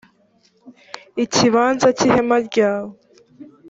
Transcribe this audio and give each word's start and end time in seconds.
ikibanza 1.23 1.87
cy’ihema 1.97 2.37
ryawe. 2.47 2.93